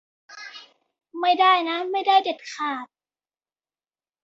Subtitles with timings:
[1.19, 2.85] ไม่ได้นะ ไม่ได้เด็ดขาด